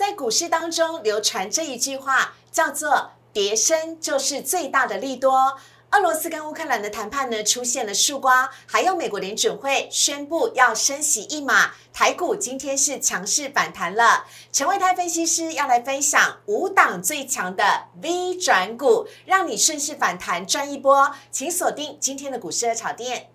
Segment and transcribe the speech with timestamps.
[0.00, 5.58] 在股市当中流传这一句话，叫做“跌升就是最大的利多”。
[5.92, 14.24] 俄罗斯跟乌克兰的谈判呢出现了曙光，还有美国联准会宣布要升息一码，台股今天是强势反弹了。
[14.50, 23.29] 陈伟泰分析师要来分享五档最强的 V 转股，让你顺势反弹赚一波，请锁定今天的股市的炒店。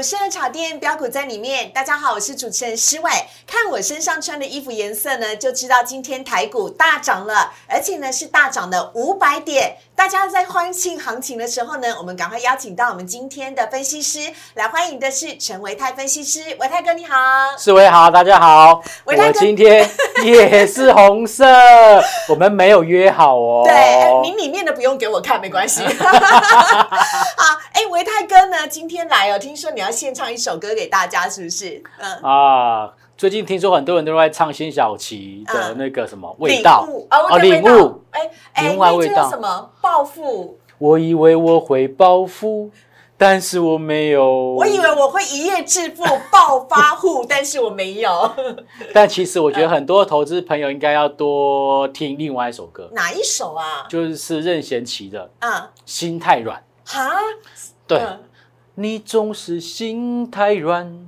[0.00, 1.70] 股市的炒店标股在里面。
[1.74, 3.10] 大家好，我是主持人施伟。
[3.46, 9.76] 看我身上穿的衣服颜色呢，就知道今天台股大涨了，而且呢是大涨了五百点。
[10.00, 16.56] 大家在欢庆行情的时候呢，我们赶快邀请到我们今天的分析师来欢迎的是陈维泰分析师。
[16.58, 17.14] 维泰哥你好，
[17.58, 18.82] 四维好，大家好。
[19.04, 19.86] 维泰哥我今天
[20.24, 21.44] 也是红色，
[22.30, 23.62] 我们没有约好哦。
[23.66, 23.74] 对，
[24.22, 25.84] 你里面的不用给我看，没关系。
[26.00, 31.82] 好，哎，维泰哥呢，今天来哦，听说你要献唱一首歌给大家，是不是？
[31.98, 32.10] 嗯。
[32.22, 38.02] 啊，最近听说很多人都在唱辛晓琪的嗯那个什么味道领悟哦，哦，领悟。
[38.12, 40.58] 哎哎，领悟的味道那叫什么暴富？
[40.78, 42.70] 我以为我会暴富，
[43.18, 44.54] 但是我没有。
[44.54, 48.10] 我以为我会一夜致富、暴发户， 但是我没有。
[48.94, 53.84] 但其实我觉得很多投资朋友应该要多听另外一首歌，哪一首啊？
[53.86, 56.58] 就是任贤齐的《啊，心太软》。
[56.90, 57.10] 哈，
[57.86, 58.18] 对，嗯
[58.76, 61.06] 你总是心太软，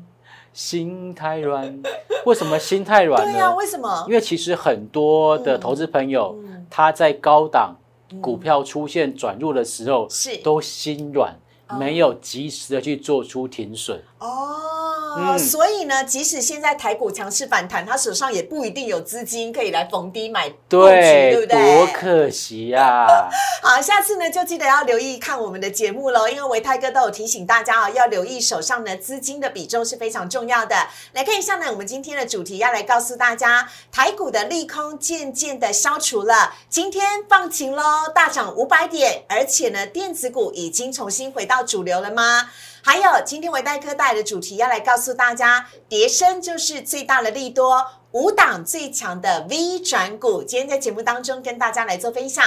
[0.53, 1.83] 心太软。
[2.25, 3.33] 为什么心太软呢？
[3.33, 4.15] 对呀，为什么因？
[4.15, 7.77] 为其实很多的投资朋友，嗯他在高档
[8.21, 11.35] 股票出现转入的时候，是都心软，
[11.69, 14.01] 哦没有及时的去做出停损。
[14.19, 14.57] 哦，
[15.19, 21.77] 嗯所以呢，即使现在台股强势反弹，他手上也不一定有资金可以来逢低买布局，对不对？
[21.77, 23.07] 多可惜呀、
[23.63, 30.77] 好，下次呢就记得要留意看我们的节目喽，因为维泰哥都有提醒大家啊，要留意手上呢资金的比重是非常重要的。
[31.13, 37.83] 来看一下呢，我们今天的主题要来告诉大家，台股的利空渐渐的消除了，今天放晴喽，
[38.15, 42.51] 大涨五百点，而且呢，电子股已经重新回到主流了吗？
[42.85, 52.45] 还有，今天维代科带来的主题要来告诉大家，跌升就是最大的利多，五档最强的 V 转股，今天在节目当中跟大家来做分享。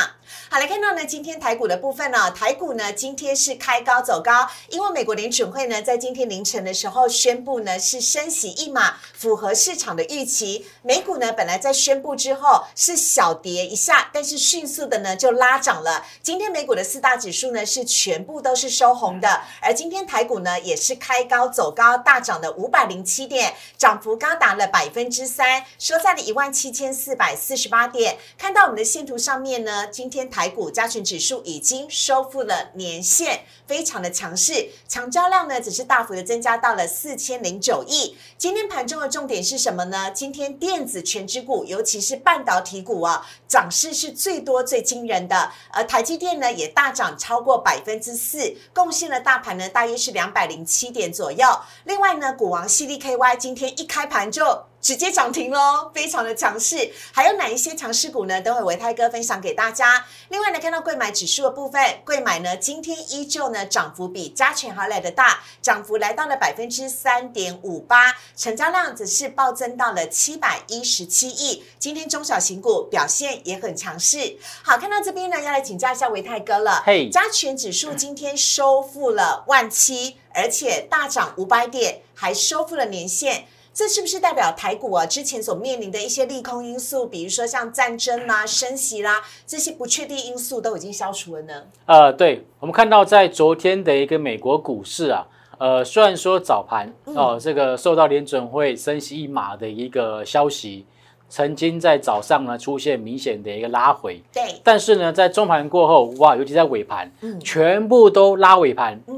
[0.47, 10.67] 好，来看到呢，今天台股的部分呢、台股呢今天是开高走高，因为美国联准会呢在今天凌晨的时候宣布呢是升息一码，符合市场的预期。
[10.83, 16.05] 美股呢本来在宣布之后是小跌一下，但是迅速的呢就拉涨了。
[16.21, 28.17] 今天美股的四大指数呢是全部都是收红的，而今天台股呢也是开高走高，大涨了五百零七点，涨幅高达了百分之三，收在了一万七千四百四十八点。
[28.37, 38.17] 看到我们的线图上面呢，今天台股加权指数已经收复了年线，非常的强势，成交量呢只是大幅的增加到了四千零九亿。
[38.37, 40.09] 今天盘中的重点是什么呢？
[40.11, 45.51] 今天电子全指股，尤其是半导体股啊，涨势是最多最惊人的。
[45.71, 51.47] 而台积电呢也大涨超过百分之四，贡献了大盘呢大约是两百零七点左右。
[51.83, 56.91] 另外呢，股王系利 KY 今天一开盘就直接涨停喽，非常的强势。
[57.11, 58.39] 还有哪一些强势股呢？
[58.39, 60.05] 等会维泰哥分享给大家。
[60.29, 71.63] 另外呢，看到贵买指数的部分，贵买呢今天依旧呢涨幅比加权还来的大，涨幅来到了百分之三点五八，成交量则是暴增到了七百一十七亿。
[71.79, 74.37] 今天中小型股表现也很强势。
[74.61, 76.83] 好，看到这边呢，要来请教一下维泰哥了。
[76.85, 83.47] 嘿加权指数今天收复了万七，而且大涨五百点，还收复了年线。
[83.75, 91.63] 这是不是代表台股啊之前所面临的一些利空因素，比如说像战争啦、 升息啦这些不确定因素都已经消除了呢？
[91.85, 95.27] 呃，对，我们看到在昨天的一个美国股市啊，
[95.57, 100.85] 呃，虽然说早盘哦、这个受到联准会升息一码的一个消息，
[101.27, 107.37] 曾经在早上呢出现明显的一个拉回，对，但是呢，在中盘过后，哇，尤其在尾盘，嗯。
[107.41, 109.14] 全部都拉尾盘，嗯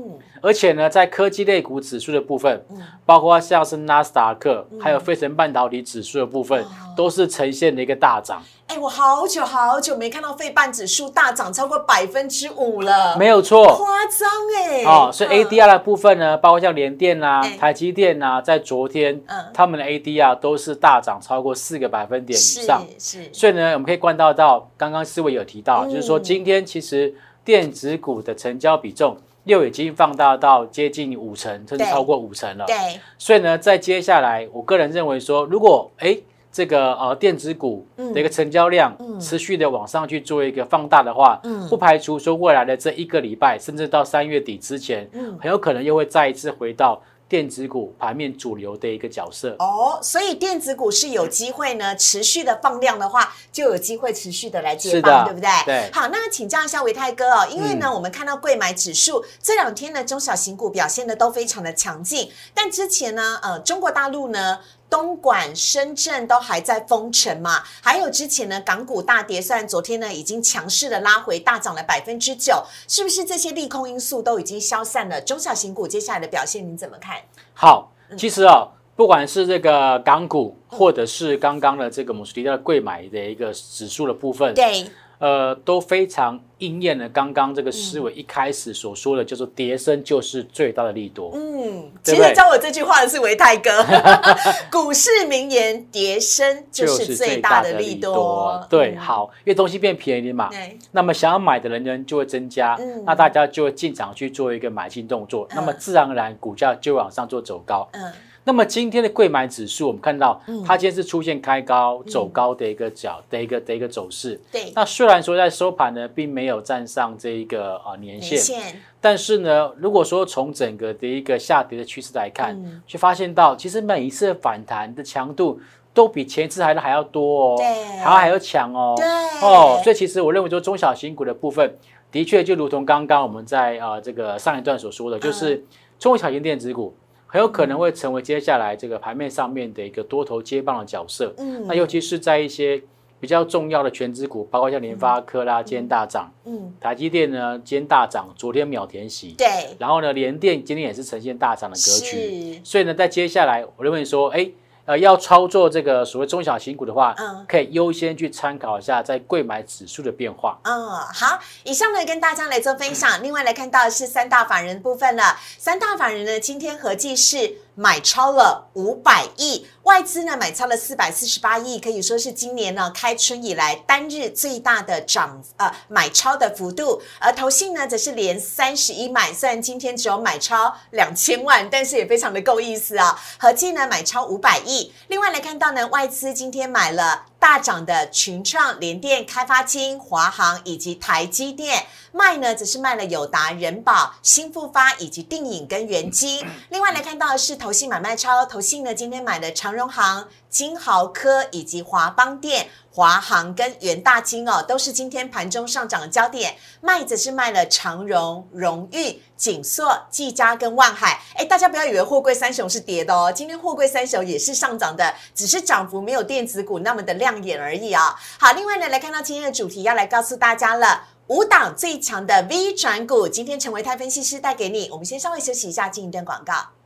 [0.47, 6.67] 而且呢，在科技类股指数的部分，嗯，包括像是纳斯达克，还有费城半导体指数的部分，哦。
[6.95, 13.67] 都是呈现了一个大涨，哎，我好久好久没看到费半指数大涨超过百分之五了，没有错。
[13.75, 14.27] 夸张
[14.57, 14.83] 哎！
[14.83, 15.45] 哦，所以嗯。
[15.45, 19.45] ADR 的部分呢，包括像联电啊哎、台积电啊，在昨天嗯。
[19.53, 22.83] 他们的 ADR 都是大涨超过四个百分点以是上。
[22.97, 25.91] 是，所以呢，我们可以观察到，刚刚思维有提到，嗯。
[25.91, 27.13] 就是说今天其实
[27.45, 29.15] 电子股的成交比重
[29.47, 32.65] 又已经放大到接近五成，甚至超过五成了。
[32.65, 32.75] 对，
[33.17, 36.15] 所以呢，在接下来，我个人认为说，如果哎
[36.51, 49.55] 这个呃电子股的一个成交量嗯持续的往上去做一个放大的话，嗯不排除说未来的这一个礼拜，甚至到三月底之前，嗯很有可能又会再一次回到电子股盘面主流的一个角色。
[49.59, 55.49] 哦，所以电子股是有机会呢，持续的放量的话，就有机会持续的来接是棒，对不对？
[55.65, 64.59] 对好，那请教一下维泰哥哦，因为呢，嗯我们看到贵买指数这两天呢，中小型股表现的都非常的强劲，但之前呢，呃，中国大陆呢。
[64.89, 75.19] 东莞、深圳都还在封城嘛，还有之前呢，港股大跌，虽然昨天呢已经强势的拉回，大涨了百分之九，是不是这些利空因素都已经消散了？
[75.21, 77.17] 中小型股接下来的表现你怎么看？
[77.53, 84.89] 好，嗯其实啊、不管是这个港股，或者是刚刚的这个我们提到的贵买的一个指数的部分，对，
[85.19, 91.31] 呃，都非常应验了刚刚这个思维一开始所说的，就是跌升就是最大的利多。
[91.33, 92.15] 嗯，对对？
[92.15, 93.83] 其实教我这句话的是维泰哥，
[94.71, 98.65] 股市名言“跌升就是最大的利多”。
[98.69, 103.03] 对，嗯，好，因为东西变便宜嘛，对，那么想要买的人呢就会增加，嗯。
[103.05, 107.87] 那大家就会进场去做一个买进动作，那么自然而然股价就往上做走高。
[107.93, 108.11] 嗯，
[108.47, 110.63] 那么今天的贵买指数，我们看到嗯。
[110.63, 114.39] 它今天是出现开高走高的一个角的一个的一个走势。
[114.49, 122.81] 对，那虽然说在收盘呢，并没有站上这一个啊年年线，但是呢，如果说从整个的一个下跌的趋势来看，嗯。
[122.87, 125.59] 却发现到其实每一次的反弹的强度
[125.93, 127.65] 都比前一次还的还要多哦，对。
[127.97, 129.05] 还要还要强哦，对。
[129.41, 131.75] 哦，所以其实我认为说中小型股的部分，
[132.13, 135.61] 的确就如同刚刚我们在啊、呃这个上一段所说的，嗯就是
[135.99, 136.95] 中小型电子股
[137.37, 141.31] 很有可能会成为接下来这个盘面上面的一个多头接棒的角色。
[141.37, 141.67] 嗯。
[141.67, 142.81] 那尤其是在一些
[143.19, 149.47] 比较重要的全资股，包括像联发科啦，今天大涨，嗯，台积电呢今天大涨，昨天秒填息，对，
[149.77, 154.49] 然后呢，联电今天也是呈现大涨的格局，是，所以呢，在接下来，我认为说，哎，
[154.87, 160.57] 呃，要操作这个所谓中小型股的话，嗯可以优先去参考一下在贵买指数的变化。
[160.63, 163.21] 嗯，好，以上呢跟大家来做分享。
[163.21, 176.99] 另外来看到是三大法人部分了，三大法人呢今天合计是买超了五百亿，外资呢买超了四百四十八亿，可以说是今年呢开春以来单日最大的涨呃买超的幅度。
[177.19, 184.91] 而投信呢则是连三十一买，虽然今天只有买超两千万，但是也非常的够意思啊、合计呢买超五百亿。
[185.09, 196.45] 另外来看到呢，外资今天买了大涨的群创、联电、开发金、华航以及台积电，卖呢则是卖了友达、人保、新复发以及定影跟元晶。
[196.69, 202.67] 另外来看到的是投信买卖超，投信呢今天买了长荣航、金豪科以及华邦电。
[202.89, 206.55] 华航跟元大金哦，都是今天盘中上涨的焦点。
[206.81, 211.21] 卖子是卖了长荣、荣誉、锦硕、技嘉跟万海。
[211.35, 221.03] 哎，大家不要以为货柜三雄是跌的哦，今天货柜三雄也是上涨的，只是涨幅没有电子股那么的亮眼而已啊、好，另外呢，来看到今天的主题，要来告诉大家了。
[221.27, 224.89] 五档最强的 V 转股，今天陈维泰分析师带给你。
[224.89, 226.76] 我们先稍微休息一下，进一段广告。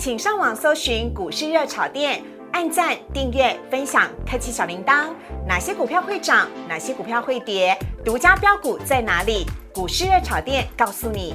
[0.00, 2.24] 请上网搜寻股市热炒店，
[2.54, 5.10] 按赞、订阅、分享，开启小铃铛。
[5.46, 6.48] 哪些股票会涨？
[6.66, 7.78] 哪些股票会跌？
[8.02, 9.44] 独家标股在哪里？
[9.74, 11.34] 股市热炒店告诉你。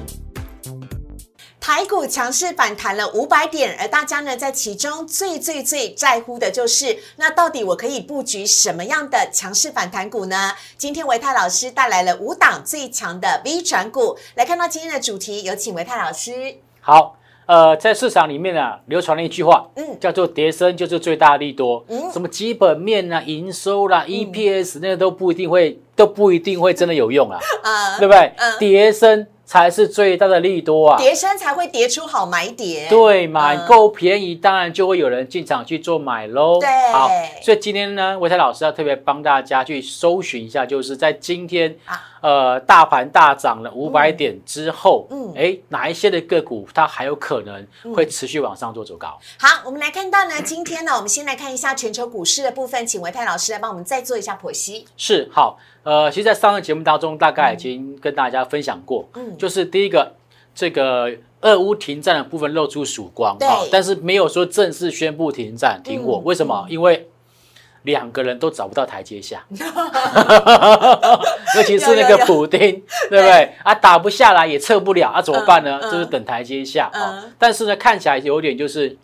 [1.60, 10.52] 台股强势反弹了五百点，而大家呢在其中最最最在乎的就是，那到底我可以布局什么样的强势反弹股呢？
[10.76, 16.56] 今天维泰老师带来了五档最强的 V 转股，来看到今天的主题，有请维泰老师。
[16.80, 19.96] 好，呃，在市场里面啊，流传了一句话，嗯。
[20.00, 22.10] 叫做“跌升就是最大利多”，嗯。
[22.12, 28.32] 什么基本面啊、营收啦、EPS 那个都不一定会，都不一定会真的有用啊，啊对不对？
[28.36, 28.58] 嗯。
[28.58, 30.98] 跌升才是最大的利多啊。
[30.98, 32.88] 叠升才会叠出好买点。
[32.90, 36.58] 对嘛，嗯够便宜，当然就会有人进场去做买喽。
[36.60, 37.08] 对好，
[37.40, 49.16] 所以今天呢，维泰老师要特别帮大家去搜寻一下，就是在今天啊呃大盘大涨了五百点之后，嗯哎，哪一些的个股它还有可能会持续往上做走高？
[49.38, 54.86] 好，我们来看到呢，今天呢，我们先来看一下全球股市的部分，请维泰老师来帮我们再做一下剖析。
[54.96, 60.16] 是好，呃，其实，在上个节目当中，大概已经跟大家分享过，嗯就是第一个
[60.52, 61.12] 这个
[61.42, 66.66] 俄乌停战的部分露出曙光对啊，但是没有说正式宣布停战停火，嗯为什么？
[66.68, 67.08] 因为
[67.82, 69.46] 两个人都找不到台阶下，
[71.54, 72.58] 尤其是那个有有有普丁，
[73.08, 73.54] 对不对？
[73.62, 75.80] 啊，打不下来也撤不了，啊，怎么办呢？
[75.88, 77.32] 就是等台阶下啊嗯。
[77.38, 78.98] 但是呢，看起来有点就是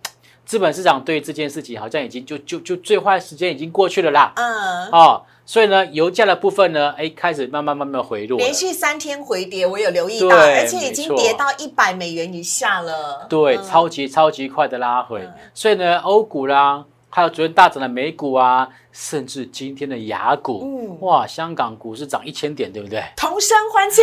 [0.45, 4.33] 资本市场对这件事情好像已经就就就最坏时间已经过去了啦。
[4.35, 8.55] 嗯，哦，所以呢，油价的部分呢，哎，开始慢慢慢慢回落了连。
[8.55, 13.27] 续三天回跌，我有留意到，而且已经跌到一百美元以下了。
[13.29, 15.33] 对，嗯超级超级快的拉回嗯。
[15.53, 20.99] 所以呢，欧股啦，还有昨天大涨的美股啊，甚至今天的雅股，嗯。
[21.03, 23.05] 哇，香港股市涨一千点，对不对？
[23.15, 24.03] 同声欢庆，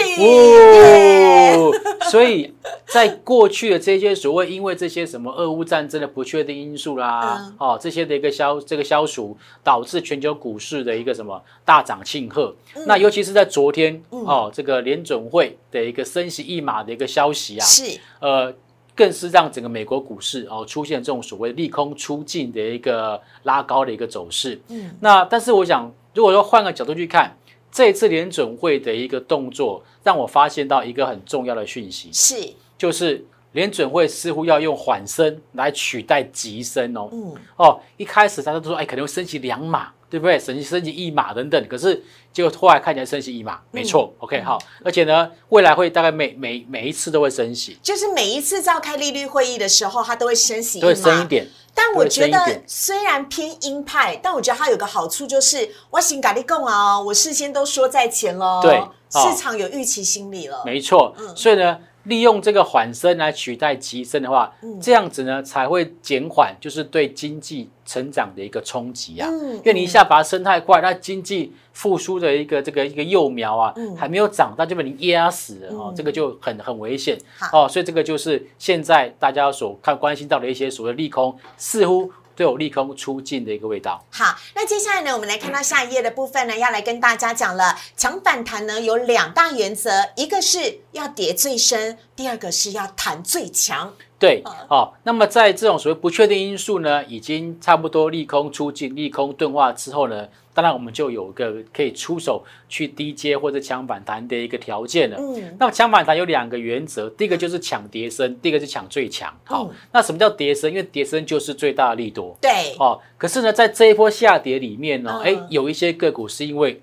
[1.58, 1.72] 哦，
[2.12, 2.54] 所以
[2.86, 7.56] 在过去的这些所谓因为这些什么俄乌战争的不确定因素啦，嗯。
[7.58, 12.56] 哦这些的一个消这个消除，导致全球股市的一个什么大涨庆贺。
[12.76, 12.84] 嗯。
[12.86, 18.54] 那尤其是在昨天、哦，这个联准会的一个升息一码的一个消息啊，是，呃。
[19.00, 24.60] 更是让整个美国股市哦出现这种所谓利空出尽的一个拉高的一个走势。
[24.68, 27.34] 嗯，那但是我想，如果说换个角度去看，
[27.72, 37.08] 这一次联准会的一个动作，让我发现到一个很重要的讯息，是，就是联准会似乎要用缓升来取代急升哦。
[37.14, 40.40] 嗯，哦，一开始大家都说，哎，可能会升起两码，对不对？
[40.40, 51.48] 升息升息一码等等，可是结果后来看起来升息一码，没错、o k 好，而且呢，未来会大概每每每一次都会升息，就是每一次召开利率会议的时候，它都会升息都会码升一点。
[51.74, 58.92] 但我觉得虽然偏鹰派，但我觉得它有个好处就是，我先跟你讲啊，哦我事先都说在前喽，对哦。
[59.12, 61.36] 市场有预期心理了，没错，嗯。
[61.36, 69.30] 所以呢，利用这个缓升来取代急升的话，嗯这样子呢才会减缓就是对经济成长的一个冲击啊。
[69.30, 77.18] 嗯因为你一下把它升太快，那经济复苏的一个这个一个幼苗啊，嗯还没有长大就被你压死了哦嗯，这个就很很危险
[77.52, 77.68] 哦。
[77.68, 84.02] 所以这个就是现在大家所看关心到的一些所谓利空，似乎都有利空出尽的一个味道。
[84.10, 93.94] 好，那接下来呢，我们来看到下一页的部分呢，要来跟大家讲了，强反弹呢有两大原则，一个是要跌最深，第二个是要弹最强。
[94.20, 105.16] 对好，哦，那么在这种所谓不确定因素呢，已经差不多利空出尽、利空钝化之后呢，当然我们就有个可以出手去低接或者抢反弹的一个条件了。
[105.18, 109.34] 嗯，那么抢反弹有两个原则，第一个就是抢跌升，第一个是抢最强。
[109.46, 110.70] 好，嗯那什么叫跌升？
[110.70, 112.38] 因为跌升就是最大的利多。
[112.42, 116.82] 对，哦，可是呢，在这一波下跌里面呢，嗯哎、有一些个股是因为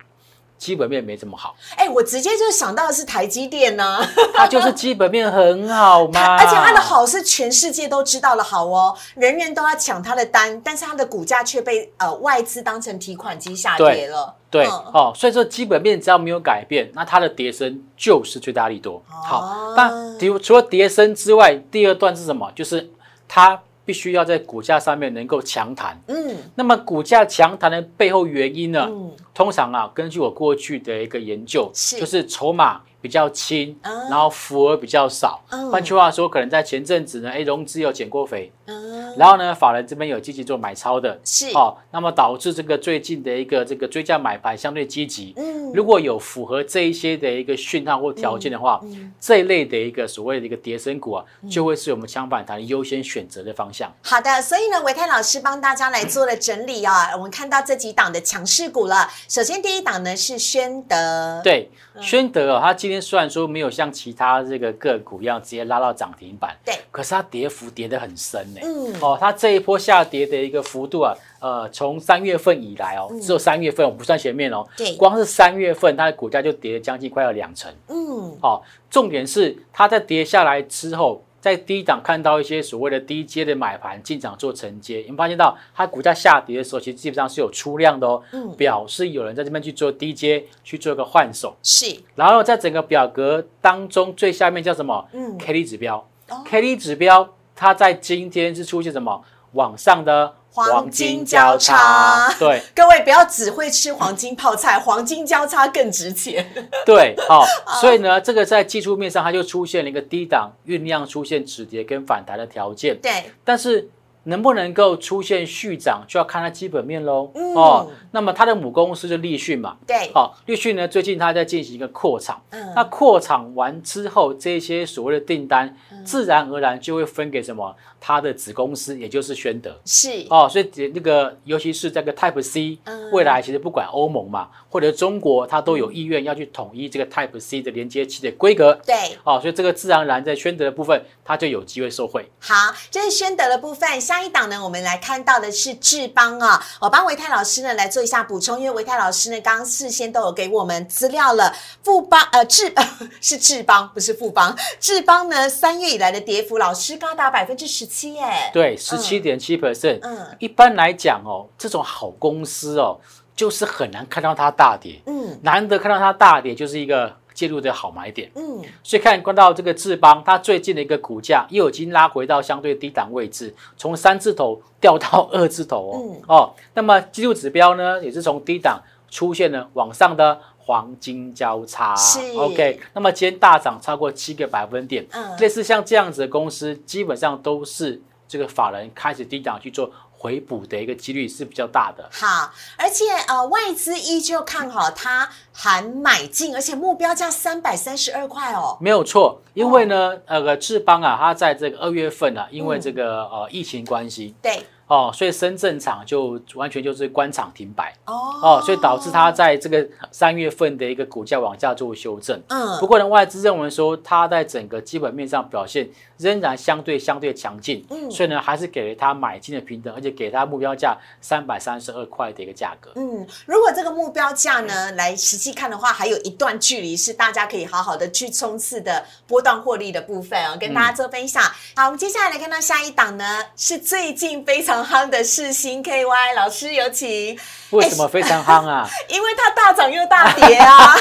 [0.58, 3.98] 基本面没这么好，哎，我直接就想到的是台积电呢、
[4.34, 14.34] 它就是基本面很好嘛，而且它的好是全世界都知道的好哦，人人都要抢它的单，但是它的股价却被呃外资当成提款机下跌了。
[14.48, 19.02] 对，嗯哦，所以说基本面只要没有改变，那它的跌升就是最大利多。
[19.10, 22.50] 哦好，那比如除了跌升之外，第二段是什么？
[22.54, 22.90] 就是
[23.28, 25.98] 它必须要在股价上面能够强弹。
[26.08, 28.86] 嗯那么股价强弹的背后原因呢？
[28.90, 35.40] 嗯，通常啊，根据我过去的一个研究，是就是筹码比较轻，啊然后浮额比较少。
[35.50, 45.32] 嗯换句话说，可能在前阵子呢，哎，融资有减过肥，嗯，然后呢，法人这边有积极做买超的，是哦，那么导致这个最近的一个这个追加买盘相对积极。
[45.36, 53.92] 嗯如果有符合这一些的一个讯号或条件的话，嗯这一类的一个所谓的一个跌升股啊，就会是我们强反弹优先选择的方向。
[54.02, 57.14] 好的，所以呢，维泰老师帮大家来做了整理啊。
[57.14, 59.08] 我们看到这几档的强势股了。
[59.28, 61.70] 首先第一档呢是宣德，，对，
[62.00, 68.60] 宣德哦，它今天虽然说没有像其他这个个股一样直接拉到涨停板，对，可是它跌幅跌得很深呢。
[68.62, 68.94] 嗯。
[69.00, 74.96] 哦，它这一波下跌的一个幅度啊，呃，从三月份以来哦，只有三月份，我不算前面哦，嗯对。
[74.96, 77.72] 光是三月份它的股价就跌了将近快要两成。
[77.88, 91.54] 嗯，哦，重点是它在跌下来之后，在低档看到一些所谓的低阶的买盘进场做承接，你们发现到它股价下跌的时候，其实基本上是有出量的哦，嗯表示有人在这边去做低阶，去做一个换手。
[91.62, 91.86] 是，
[92.16, 95.06] 然后在整个表格当中最下面叫什么？
[95.12, 95.98] 嗯 K D 指标、
[96.30, 99.22] 哦 k D 指标它在今天是出现什么？
[99.56, 106.46] 往上的黄金交叉对 各位不要只会吃黄金泡菜，黄金交叉更值钱。
[106.84, 107.44] 对，好、
[107.80, 112.96] 所以呢，这个在技术面上它就出现了一个低档酝酿出现止跌跟反弹的条件。
[113.02, 113.90] 对，但是
[114.24, 117.30] 能不能够出现续涨，就要看它基本面喽。
[117.34, 119.76] 嗯哦，那么它的母公司就立讯嘛。
[119.86, 127.76] 对，好、立讯呢最近它在进行一个扩厂，嗯那扩厂完之后，这些所谓的订单，嗯自然而然就会分给什么？
[128.06, 129.76] 它的子公司，也就是宣德。
[129.84, 138.78] 是，哦，所以那个尤其是这个 Type C，、嗯未来其实不管欧盟嘛，或者中国，它都有意愿要去统一这个 Type C 的连接器的规格。
[138.86, 138.94] 对。
[139.24, 142.28] 哦，所以这个自然而然在宣德的部分，它就有机会受惠。
[142.38, 144.00] 好，这是宣德的部分。
[144.00, 146.64] 下一档呢，我们来看到的是智邦啊。
[146.80, 151.52] 我帮维泰老师呢来做一下补充，因为维泰老师呢刚刚事先都有给我们资料了。
[151.82, 152.72] 富邦呃智
[153.20, 154.56] 是智邦，不是富邦。
[154.80, 158.22] 智邦呢三月以来的跌幅，老师高达百分之十七耶。
[158.52, 160.00] 对，十七点七 percent。
[160.02, 162.98] 嗯一般来讲哦，这种好公司哦，
[163.34, 168.30] 就是很难看到它大跌，嗯难得看到它大跌，就是一个介入的好买点。
[168.34, 175.94] 嗯，所以看关到这个智邦，它最近的一个股价又已经拉回到相对低档位置，从三字头掉到二字头哦。
[175.98, 181.94] 嗯哦，那么技术指标呢，也是从低档出现了往上的黄金交叉。
[181.94, 192.08] 是 OK，那么今天大涨超过七个百分点，嗯类似像这样子的公司，基本上都是这个法人开始低档去做回补的一个几率是比较大的。
[192.10, 198.76] 好，而且呃，外资依旧看好它含买进，而且目标价三百三十二块哦。
[198.80, 207.92] 没有错，因为呢，呃，智邦啊，它在这个二月份啊，因为这个、呃疫情关系对，哦，所以深圳厂就完全就是关厂停摆。
[208.04, 208.14] 哦。
[208.42, 212.40] 哦，所以导致它在这个三月份的一个股价往下做修正。
[212.48, 212.78] 嗯。
[212.78, 215.88] 不过呢，外资认为说它在整个基本面上表现
[216.18, 222.90] 仍然相对相对强劲，嗯所以呢，还是给了他买进的平等，而且给他目标价三百三十二块的一个价格。
[222.96, 231.42] 嗯，如果这个目标价呢来实际看的话，还有一段距离是大家可以好好的去冲刺的波段获利的部分哦，跟大家做分享。
[231.74, 237.38] 好，我们接下来来看到下一档呢，是最近非常夯的世新 KY，老师有请，
[237.70, 238.88] 为什么非常夯啊？
[239.08, 240.94] 因为它大涨又大跌啊，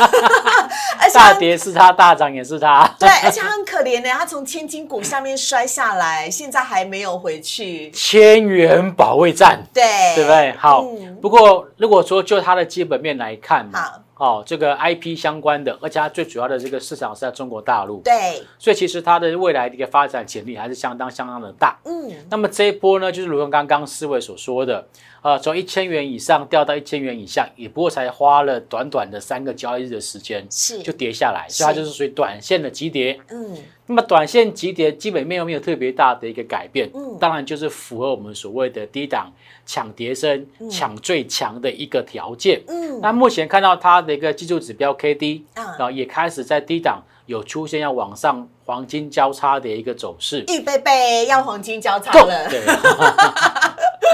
[1.00, 2.86] 而且大跌是它，大涨也是它。
[3.00, 9.64] 对，而且它很可怜呢，它从千金股下面摔下来，现在还没有回去，千元保卫战。
[9.72, 9.84] 对，
[10.16, 10.52] 对不对？
[10.58, 13.80] 好，嗯不过如果说就它的基本面来看嘛，
[14.16, 21.78] 好，哦，这个 IP 相关的，而且它最主要的这个市场是在中国大陆，对，所以其实它的未来的一个发展潜力还是相当相当的大。
[21.86, 24.88] 嗯，那么这一波呢，就是如同刚刚思维所说的，
[25.25, 33.20] 呃，从一千元以上掉到一千元以下，也不过才花了短短的三个交易日的时间是，就跌下来，所以它就是属于短线的急跌。
[33.32, 39.34] 嗯，那么短线急跌基本面又没有特别大的一个改变，嗯当然就是符合我们所谓的低档
[39.65, 42.62] 抢跌升、抢最强的一个条件。
[42.67, 50.44] 嗯，那目前看到它的一个技术指标 K D 嗯啊，也开始在低档有出现要往上黄金交叉的一个走势。
[50.50, 52.61] 预备备要黄金交叉了，对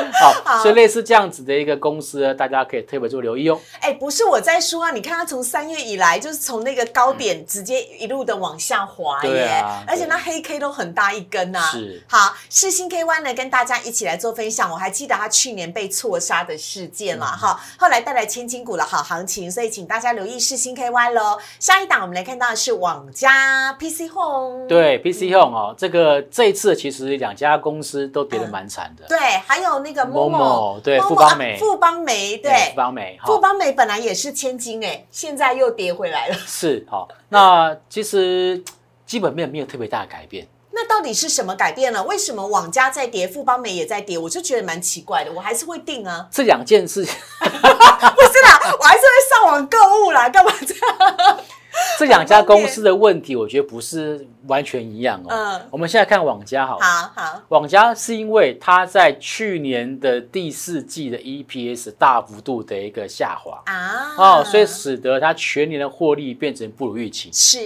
[0.45, 3.59] 好，所以类似这样子的一个公司呢，大家可以特别做留意哦。
[3.81, 14.71] 哎，不是我在说啊，你看它从三月以来，就是从那个高点直接一路的往下滑耶，啊而且那黑 K 都很大一根呐、是好，世新 KY 呢，跟大家一起来做分享。
[14.71, 21.37] 我还记得它去年被错杀的事件嗯了哈，后来带来千金股的好行情，所以请大家留意世新 KY 喽。
[21.59, 29.05] 下一档我们来看到的是网家 PC Home，对，PC Home 哦，这个这一次其实两家公司都跌得蛮惨的。
[29.07, 36.35] 对，还有那个 Momo，Momo，对 Momo，富邦美啊富邦美，对，富邦美哈富邦美本来也是千金哎，现在又跌回来了。
[36.47, 38.63] 是好，那其实
[39.05, 40.47] 基本面没有特别大的改变。
[40.73, 42.01] 那到底是什么改变了？
[42.05, 44.17] 为什么网家在跌，富邦美也在跌？
[44.17, 45.31] 我就觉得蛮奇怪的。
[45.31, 51.39] 我还是会定啊，这两件事， 不是啦，我还是会上网购物啦，干嘛这样？
[51.97, 55.27] 这两家公司的问题， 我觉得不是完全一样哦。
[55.29, 55.61] 嗯。
[55.71, 63.61] 我们现在看网家好了，好好，网家是因为它在去年的第四季的 EPS 大幅度的一个下滑。
[63.65, 67.29] 啊，哦，所以使得它全年的获利变成不如预期。
[67.31, 67.59] 是，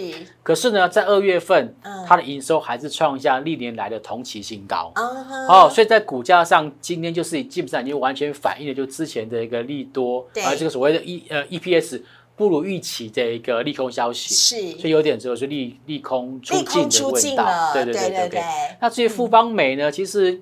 [0.44, 4.92] 可是呢，在二月份嗯，它的营收还是创下历年来的同期新高。
[5.48, 10.44] 哦，所以在股价上，今天就是基本上已经完全反映了就之前的一个利多，对。
[10.44, 12.02] 啊，这个所谓的 E 呃 EPS
[12.36, 14.72] 不如预期的一个利空消息，是。
[14.80, 18.44] 所以有点只有是利利空出利尽的味道，对对对对对对。
[18.82, 20.42] 那至于富邦美呢，其实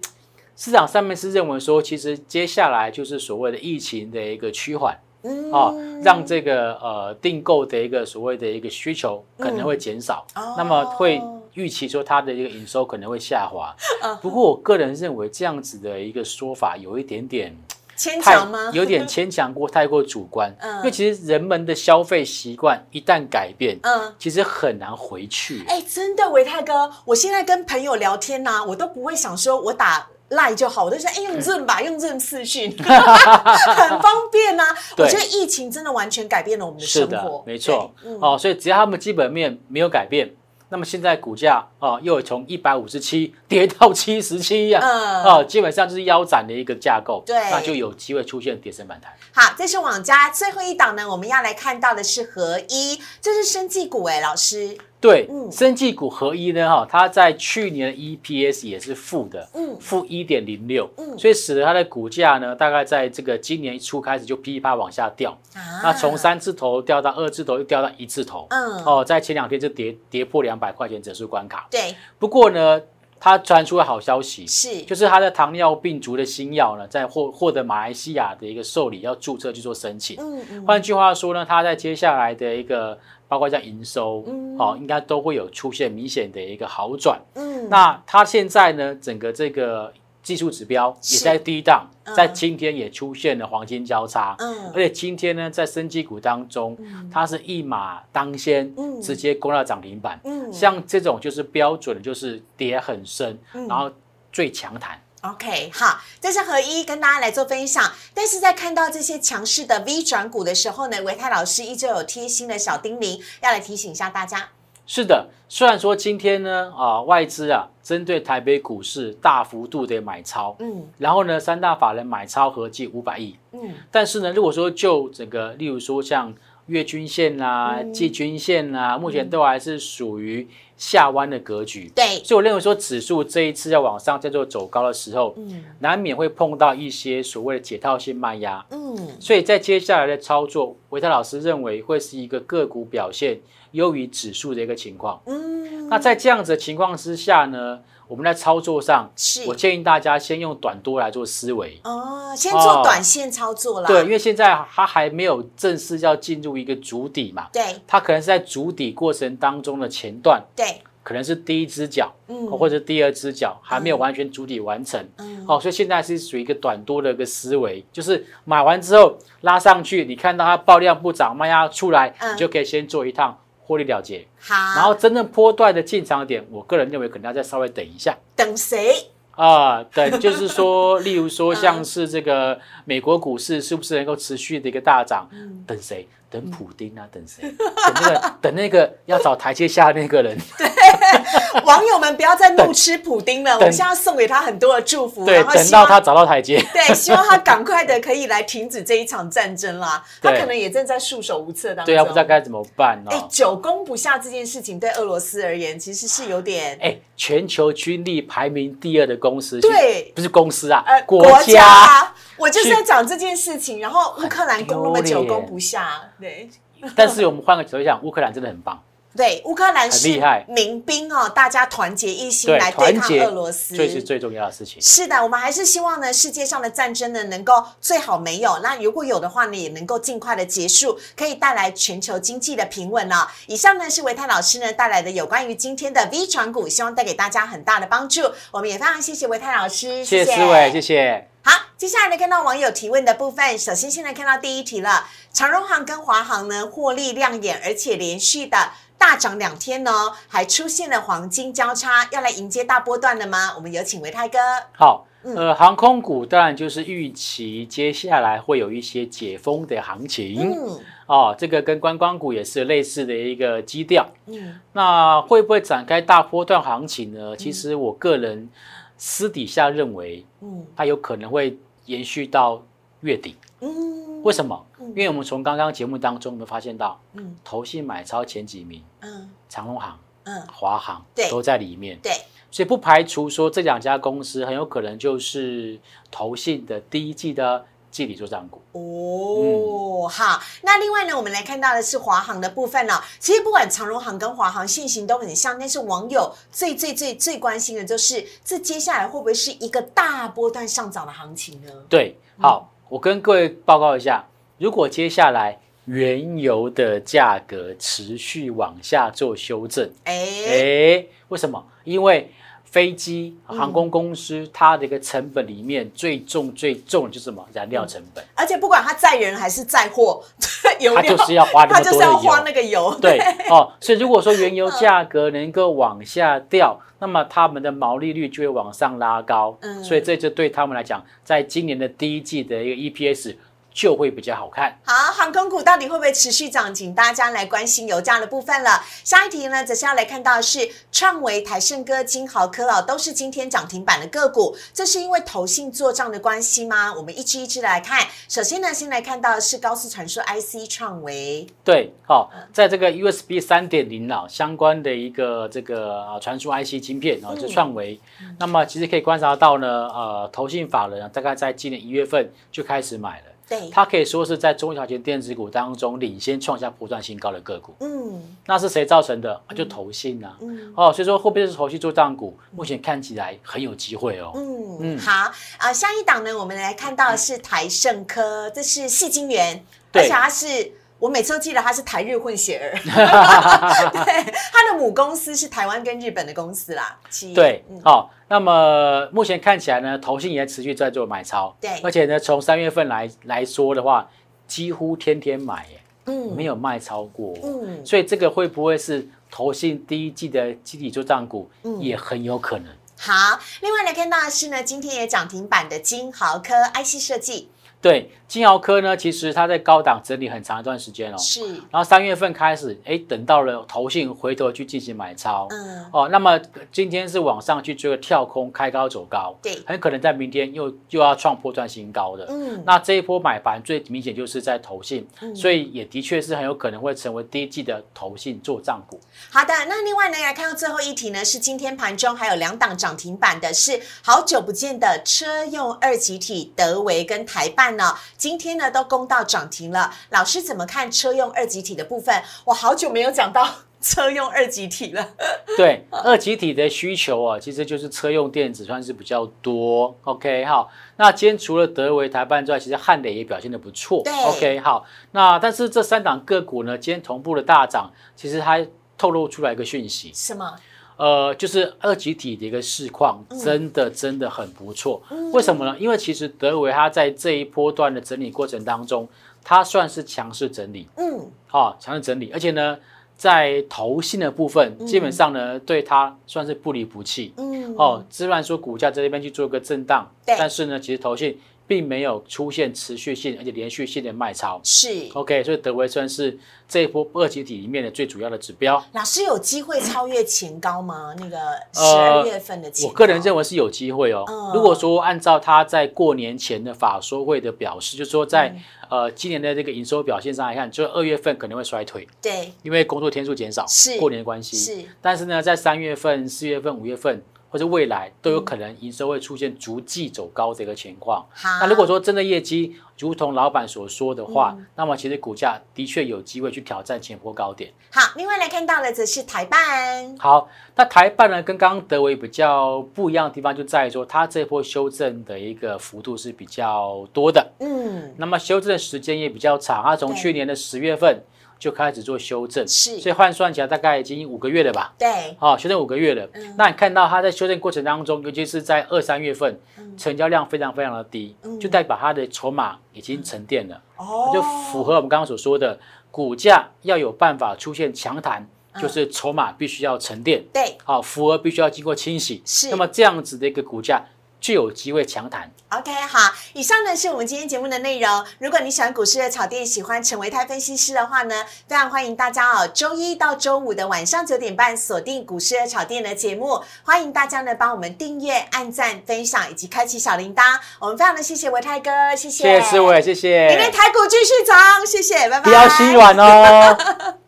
[0.55, 5.51] 市场上面是认为说，其实接下来就是所谓的疫情的一个趋缓嗯。
[5.51, 5.71] 啊，
[6.03, 10.55] 让这个呃订购的一个所谓的一个需求可能会减少，哦。
[10.57, 11.21] 那么会
[11.53, 13.75] 预期说它的一个营收可能会下滑。
[14.01, 14.17] 嗯。
[14.21, 17.55] 不过我个人认为这样子的一个说法有一点点
[17.95, 18.69] 牵太强吗？
[18.73, 20.53] 有点牵强过，太过主观。
[20.59, 24.13] 嗯因为其实人们的消费习惯一旦改变，嗯。
[24.19, 25.63] 其实很难回去。
[25.67, 34.63] 哎，真的，维泰哥，我现在跟朋友聊天呐、我都不会想说我打赖就好，我都说哎用 Zoom 吧，用 Zoom 视讯， 很方便呐、
[34.97, 38.11] 我对觉得疫情真的完全改变了我们的生活，，没错对。
[38.11, 40.33] 嗯哦，所以只要他们基本面没有改变，
[40.73, 45.23] 那么现在股价啊又从一百五十七跌到七十七呀，嗯。
[45.23, 47.35] 哦，基本上就是腰斩的一个架构，对。
[47.51, 49.13] 那就有机会出现跌升反弹。
[49.31, 55.51] 好，这是网家最后一档呢，我们要来看到的是合一，这是生技股哎，老师，对，嗯。
[55.51, 59.75] 生技股合一呢，哈，它在去年的 EPS 也是负的，嗯。
[59.81, 61.19] 负一点零六，嗯。
[61.19, 65.83] 所以使得它的股价呢，大概在这个今年一初开始就噼里啪往下掉，啊。
[65.83, 68.83] 那从三字头掉到二字头，又掉到一字头，嗯。
[68.85, 71.67] 哦，在前两天就跌跌破两百块钱整数关卡。
[71.69, 72.81] 对，不过呢，
[73.19, 80.15] 它传出了好消息，是，就是它的糖尿病族的新药呢，在获获得马来西亚的一个受理，要注册去做申请。
[80.17, 82.97] 嗯嗯，换句话说呢，它在接下来的一个
[83.33, 84.55] 包括像营收，嗯。
[84.59, 87.19] 哦，应该都会有出现明显的一个好转。
[87.33, 89.91] 嗯，那它现在呢，整个这个
[90.21, 94.35] 技术指标也在低档嗯，在今天也出现了黄金交叉。
[94.37, 94.67] 嗯。
[94.67, 96.77] 而且今天呢，在生技股当中，
[97.11, 99.01] 它是一马当先，嗯。
[99.01, 100.19] 直接攻到涨停板。
[100.23, 100.53] 嗯。
[100.53, 103.67] 像这种就是标准的，就是跌很深，嗯。
[103.67, 103.89] 然后
[104.31, 105.01] 最强弹。
[105.23, 107.81] OK，好，这是合一跟大家来做分享。
[108.13, 114.49] 但是在看到这些强势的 V 转股的时候呢，维泰老师依旧有贴心的小叮咛，要来提醒一下大家。
[114.85, 131.91] 是的，虽然说今天呢，啊，外资啊，针对台北股市大幅度的买超，嗯然后呢，三大法人买超合计五百亿，嗯但是呢，如果说就整个，例如说像月均线啦、嗯季均线啦，目前都还是属于下弯的格局。
[131.95, 138.65] 对，所以我认为说，指数这一次要往上在做走高的时候，嗯难免会碰到一些所谓的解套性卖压。
[138.71, 138.81] 嗯
[139.19, 143.39] 所以在接下来的操作，维泰老师认为会是一个个股表现
[143.71, 145.21] 优于指数的一个情况。
[145.25, 147.81] 嗯，那在这样子的情况之下呢，
[148.13, 149.43] 我们在操作上，是。
[149.47, 151.81] 我建议大家先用短多来做思维。
[151.83, 153.87] 哦，先做短线操作啦。
[153.87, 157.63] 对，因为现在它还没有正式要进入一个主底嘛，对。
[157.87, 162.45] 它可能是在主底过程当中的前段，对，可能是第一只脚，嗯。
[162.51, 165.03] 或者第二只脚还没有完全主底完成。
[165.17, 165.43] 嗯。
[165.47, 172.35] 哦，所以现在是属于一个短多的一个思维，就是买完之后拉上去，你看到它爆量不涨，卖压出来，嗯。
[172.35, 174.27] 你就可以先做一趟获利了结。
[174.39, 178.93] 好，然后真正波段的进场点，我个人认为可能要再稍微等一下等谁？
[179.31, 185.27] 啊，等 就是说，例如嗯说像是这个美国股市是不是能够持续的一个大涨？
[185.31, 186.07] 嗯等谁？
[186.29, 187.07] 等普丁啊？
[187.11, 187.41] 等谁？
[187.43, 190.37] 等那个等那个要找台阶下那个人。
[191.65, 196.63] 网友们不要再怒吃普丁了，我们现在要送给他很多的祝福，对，然后等到他找到台阶。
[196.73, 200.03] 对，希望他赶快的可以来停止这一场战争啦。
[200.21, 201.85] 他可能也正在束手无策当中。
[201.85, 203.27] 对啊，不知道该怎么办哎，哦。
[203.29, 211.65] 久攻不下这件事情对俄罗斯而言，其实是有点哎，全球军力排名第二的公司，对不是公司啊，呃国家家。
[211.65, 212.15] 啊。
[212.35, 216.49] 我就是在讲这件事情，然后乌克兰攻那么久攻不下，对
[216.95, 218.81] 但是我们换个角度想，乌克兰真的很棒，
[219.15, 224.81] 对，乌克兰是民兵哦，大家团结一心对，来对抗俄罗斯，这是最重要的事情。
[224.81, 233.27] 是的，我们还是希望呢，世界上的战争呢能够最好没有，那如果有的话呢，也能够尽快的结束，可以带来全球经济的平稳哦。
[233.45, 238.21] 以上呢是维泰老师呢带来的有关于今天的 V 传股，希望带给大家很大的帮助。
[238.51, 241.29] 我们也非常谢谢维泰老师，谢谢思伟，谢谢。
[241.43, 245.05] 好，接下来呢，看到网友提问的部分，首先先来看到第一题了。
[245.33, 248.71] 长荣航跟华航呢获利亮眼，而且连续的
[249.03, 249.91] 大涨两天呢，
[250.29, 253.53] 还出现了黄金交叉，要来迎接大波段了吗？
[253.53, 254.39] 我们有请维泰哥。
[254.71, 264.07] 好，嗯呃，航空股当然就是预期接下来会有一些解封的行情、嗯哦，这个跟观光股也是类似的一个基调。
[264.27, 267.35] 嗯那会不会展开大波段行情呢？
[267.35, 268.49] 其实我个人
[268.97, 272.63] 私底下认为，嗯它有可能会延续到
[273.01, 273.35] 月底。
[273.59, 274.65] 嗯为什么？
[274.79, 281.99] 因为我们从刚刚节目当中，我们发现到，嗯投信买超前几名，嗯长隆行、嗯，华航对都在里面。
[282.01, 282.11] 对，
[282.49, 288.61] 所以不排除说这两家公司很有可能就是投信的第一季的季底做账股。
[288.71, 301.71] 哦，好，那另外呢，我们来看到的是华航的部分了、其实不管长荣航跟华航现行都很像，但是网友最最最最关心的就是，这接下来会不会是一个大波段上涨的行情呢？
[301.87, 304.23] 对，好，我跟各位报告一下，
[304.59, 311.65] 如果接下来原油的价格持续往下做修正，哎、诶，为什么？
[311.85, 312.29] 因为
[312.73, 313.55] 飞机嗯。
[313.55, 317.47] 航空公司它的一个成本里面最重最重的就是什么？
[317.53, 320.23] 燃料成本，而且不管它载人还是载货，
[320.81, 322.13] 油它就是要花那它就是么多的油。
[322.13, 323.19] 要花那个油，对
[323.51, 329.83] 哦，所以如果说原油价格能够往下掉，那么他们的毛利率就会往上拉高，嗯。
[329.83, 333.35] 所以这就对他们来讲，在今年的第一季的一个 EPS
[333.73, 334.77] 就会比较好看。
[334.83, 336.73] 好，航空股到底会不会持续涨？
[336.73, 338.83] 请大家来关心油价的部分了。
[339.03, 344.55] 下一题呢，则是要来看到是创维、台盛哥、金豪科哦，都是今天涨停板的个股。
[344.73, 346.93] 这是因为投信做账的关系吗？
[346.93, 348.07] 我们一支一支的来看。
[348.29, 357.99] 首先呢，先来看到的是高速传输 IC 创维，对，好、在这个 USB 三点零啊相关的一个这个啊传输 IC 晶片啊，就创维，
[358.39, 363.32] 那么其实可以观察到呢，呃，投信法人啊，大概在今年一月份就开始买了。
[363.59, 367.73] 对，它可以说是在中小型电子股当中领先创下波段新高的个股。
[367.79, 369.33] 嗯那是谁造成的？
[369.47, 370.37] 啊就投信啊。
[370.41, 372.37] 嗯哦，所以说会不会是投信做账股？
[372.51, 374.31] 目前看起来很有机会哦。
[374.35, 379.63] 嗯，嗯好啊、下一档呢，我们来看到的是台盛科，这是细晶圆，
[379.93, 380.71] 而且它是。
[381.03, 386.97] 我每次都记得他是台日混血儿， 对，他的母公司是台湾跟日本的公司啦。
[387.35, 391.69] 对嗯，好、那么目前看起来呢，投信也持续在做买超，对。
[391.83, 394.09] 而且呢，从三月份来来说的话，
[394.47, 396.33] 几乎天天买，耶，嗯。
[396.33, 401.81] 没有卖超过，嗯，所以这个会不会是投信第一季的集体做账股，嗯。
[401.81, 402.67] 也很有可能。
[402.97, 403.37] 好。
[403.59, 407.49] 另外来看到的是呢，今天也涨停板的金豪科 IC 设计
[407.83, 416.39] 对，金豪科呢，其实它在高档整理很长一段时间哦，是，然后三月份开始，哎，等到了投信回头去进行买超，嗯，哦，那么
[416.71, 422.25] 今天是往上去做个跳空，开高走高，对，很可能在明天又又要创破断新高的。
[422.29, 425.35] 嗯，那这一波买盘最明显就是在投信，嗯。
[425.35, 428.97] 所以也的确是很有可能会成为第一季的投信做账股。
[429.29, 439.93] 好的，那另外呢，来看到最后一题呢，是今天盘中还有两档涨停板的，是好久不见的车用二级体德维跟台办呢，今天呢都攻到涨停了。
[440.09, 442.21] 老师怎么看车用二级体的部分？
[442.45, 443.47] 我好久没有讲到
[443.81, 445.09] 车用二级体了。
[445.57, 449.95] 对，二级体的需求啊，其实就是车用电子算是比较多。
[450.03, 454.01] OK，好，那今天除了德维、台办之外，其实汉磊也表现的不错。
[454.03, 458.65] 对 OK，好，那但是这三档个股呢，今天同步的大涨，其实它
[458.97, 460.55] 透露出来一个讯息，什么？
[461.03, 465.03] 呃，就是二级体的一个市况真的真的很不错。
[465.33, 465.75] 为什么呢？
[465.77, 469.05] 因为其实德维它在这一波段的整理过程当中，
[469.43, 472.77] 它算是强势整理，嗯，啊，强势整理，而且呢，
[473.17, 477.33] 在投信的部分，基本上呢，对它算是不离不弃。
[477.35, 481.37] 嗯，哦，虽然说股价在这边去做个震荡，但是呢，其实投信
[481.67, 484.59] 并没有出现持续性而且连续性的卖超。
[484.63, 485.07] 是。
[485.13, 488.83] OK，所以德维算是这一波二级体里面的最主要的指标。
[488.93, 491.13] 老师有机会超越前高吗？
[491.17, 491.37] 那个
[491.73, 494.23] 十呃二月份的前高、我个人认为是有机会哦。
[494.27, 504.55] 嗯如果说按照他在过年前的法说会的表示，就是说在、嗯呃今年的这个营收表现上来看，就二月份可能会衰退，对因为工作天数减少，是过年的关系。
[504.55, 511.23] 是但是呢，在三月份、四月份、五月份或者未来都有可能营收会出现逐季走高的一个情况。
[511.31, 517.71] 好，那如果说真的业绩如同老板所说的话，嗯那么其实股价的确有机会去挑战前波高点。
[517.91, 531.21] 好，另外来看到的则是台办，好，那台办呢，跟刚刚德维比较不一样的地方就在于说，它这波修正的一个幅度是比较多的，嗯，那么修正的时间也比较长，它从去年的十月份
[531.59, 532.99] 就开始做修正，是。
[532.99, 534.93] 所以换算起来大概已经五个月了吧。
[534.97, 536.27] 对，好、修正五个月了。
[536.33, 536.55] 嗯。
[536.57, 539.59] 那你看到它在修正过程当中，尤其是在二三月份，
[539.97, 541.59] 成交量非常非常的低，嗯。
[541.59, 544.31] 就代表它的筹码已经沉淀了，哦。
[544.33, 545.79] 就符合我们刚刚所说的，
[546.11, 548.81] 股价要有办法出现强弹，嗯。
[548.81, 550.77] 就是筹码必须要沉淀，对。
[550.83, 552.69] 好、符合必须要经过清洗，是。
[552.69, 554.03] 那么这样子的一个股价
[554.43, 555.49] 就有机会强弹。
[555.69, 558.25] OK，好，以上呢是我们今天节目的内容。
[558.39, 566.61] 如果你喜欢股市的炒店，喜欢陈维泰分析师的话呢，非常欢迎大家哦，周一到周五的晚上九点半锁定股市的炒店的节目。
[566.83, 570.43] 欢迎大家呢帮我们订阅、按赞、分享以及开启小铃铛。
[570.79, 573.47] 我们非常的谢谢维泰哥，谢谢，谢谢思伟，谢谢。
[573.47, 575.41] 明天台股继续涨，谢谢，拜拜。
[575.41, 577.15] 不要心软哦。